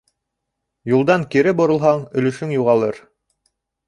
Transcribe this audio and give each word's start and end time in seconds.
Юлдан 0.91 1.25
кире 1.35 1.53
боролһаң, 1.59 2.01
өлөшөң 2.21 2.55
юғалыр. 2.57 2.99